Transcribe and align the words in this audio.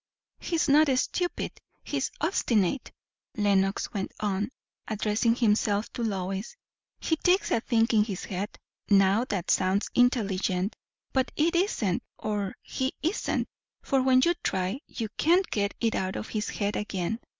"He's 0.39 0.67
not 0.67 0.89
stupid 0.97 1.51
he's 1.83 2.09
obstinate," 2.19 2.91
Lenox 3.37 3.93
went 3.93 4.11
on, 4.19 4.49
addressing 4.87 5.35
himself 5.35 5.93
to 5.93 6.01
Lois. 6.03 6.55
"He 6.99 7.17
takes 7.17 7.51
a 7.51 7.59
thing 7.61 7.85
in 7.93 8.05
his 8.05 8.23
head. 8.25 8.57
Now 8.89 9.25
that 9.25 9.51
sounds 9.51 9.91
intelligent; 9.93 10.75
but 11.13 11.31
it 11.35 11.55
isn't, 11.55 12.01
or 12.17 12.55
he 12.63 12.93
isn't; 13.03 13.47
for 13.83 14.01
when 14.01 14.23
you 14.25 14.33
try, 14.41 14.79
you 14.87 15.07
can't 15.17 15.47
get 15.51 15.75
it 15.79 15.93
out 15.93 16.15
of 16.15 16.29
his 16.29 16.49
head 16.49 16.75
again. 16.75 17.19